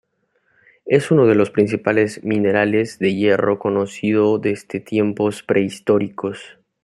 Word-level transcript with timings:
Es 0.87 1.11
uno 1.11 1.27
de 1.27 1.35
los 1.35 1.51
principales 1.51 2.23
minerales 2.23 2.97
de 2.97 3.13
hierro 3.13 3.59
conocido 3.59 4.39
desde 4.39 4.79
tiempos 4.79 5.43
prehistóricos. 5.43 6.57